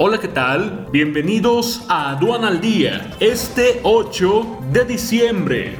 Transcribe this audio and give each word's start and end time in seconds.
Hola, 0.00 0.20
¿qué 0.20 0.28
tal? 0.28 0.86
Bienvenidos 0.92 1.82
a 1.88 2.10
Aduana 2.10 2.46
al 2.46 2.60
Día, 2.60 3.10
este 3.18 3.80
8 3.82 4.60
de 4.70 4.84
diciembre. 4.84 5.76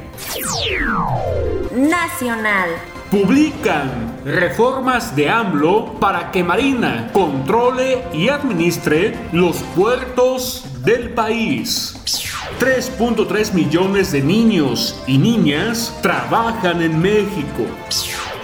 Nacional. 1.73 2.69
Publican 3.09 4.19
reformas 4.25 5.15
de 5.15 5.29
AMLO 5.29 5.93
para 6.01 6.31
que 6.31 6.43
Marina 6.43 7.09
controle 7.13 8.03
y 8.11 8.27
administre 8.27 9.17
los 9.31 9.55
puertos 9.73 10.65
del 10.83 11.11
país. 11.11 11.95
3.3 12.59 13.53
millones 13.53 14.11
de 14.11 14.21
niños 14.21 15.01
y 15.07 15.17
niñas 15.17 15.97
trabajan 16.01 16.81
en 16.81 17.01
México. 17.01 17.63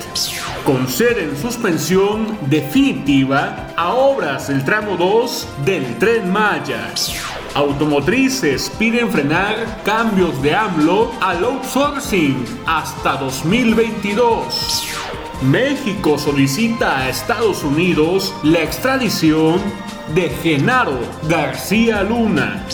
Conceden 0.65 1.37
suspensión 1.37 2.39
definitiva 2.49 3.69
a 3.77 3.93
obras 3.93 4.49
del 4.49 4.65
tramo 4.65 4.97
2 4.97 5.49
del 5.63 5.99
tren 5.99 6.33
Maya. 6.33 6.91
Automotrices 7.55 8.71
piden 8.79 9.11
frenar 9.11 9.83
cambios 9.85 10.41
de 10.41 10.55
AMLO 10.55 11.13
al 11.21 11.45
outsourcing 11.45 12.47
hasta 12.65 13.17
2022. 13.19 14.89
México 15.43 16.17
solicita 16.17 16.99
a 16.99 17.11
Estados 17.11 17.63
Unidos 17.63 18.35
la 18.43 18.63
extradición 18.63 19.61
de 20.15 20.31
Genaro 20.31 20.99
García 21.29 22.03
Luna. 22.03 22.65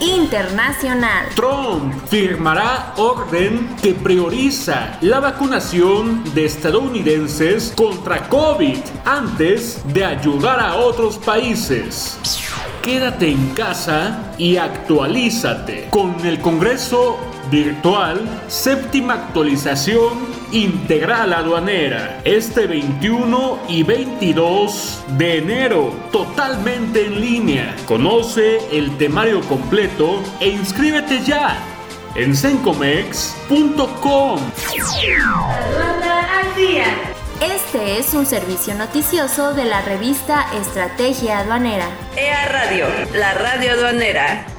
Internacional. 0.00 1.26
Trump 1.34 1.94
firmará 2.08 2.94
orden 2.96 3.76
que 3.82 3.92
prioriza 3.92 4.98
la 5.02 5.20
vacunación 5.20 6.24
de 6.34 6.46
estadounidenses 6.46 7.72
contra 7.76 8.26
COVID 8.28 8.78
antes 9.04 9.82
de 9.92 10.04
ayudar 10.04 10.58
a 10.58 10.76
otros 10.76 11.18
países. 11.18 12.18
Quédate 12.82 13.30
en 13.30 13.50
casa 13.50 14.32
y 14.38 14.56
actualízate 14.56 15.88
con 15.90 16.18
el 16.24 16.40
Congreso 16.40 17.18
Virtual 17.50 18.20
Séptima 18.48 19.14
Actualización 19.14 20.29
Integral 20.52 21.32
Aduanera 21.32 22.20
este 22.24 22.66
21 22.66 23.60
y 23.68 23.82
22 23.82 25.04
de 25.16 25.38
enero 25.38 25.94
totalmente 26.10 27.06
en 27.06 27.20
línea. 27.20 27.76
Conoce 27.86 28.58
el 28.76 28.96
temario 28.98 29.40
completo 29.42 30.22
e 30.40 30.48
inscríbete 30.48 31.22
ya 31.22 31.56
en 32.14 32.36
sencomex.com. 32.36 34.40
Este 37.40 37.98
es 37.98 38.14
un 38.14 38.26
servicio 38.26 38.74
noticioso 38.74 39.54
de 39.54 39.64
la 39.64 39.80
revista 39.82 40.46
Estrategia 40.60 41.38
Aduanera. 41.38 41.86
EA 42.16 42.48
Radio, 42.48 42.86
la 43.14 43.32
radio 43.34 43.72
aduanera. 43.72 44.49